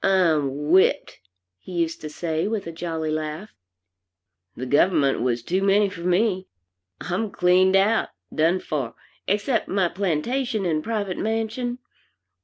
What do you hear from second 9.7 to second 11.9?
plantation and private mansion.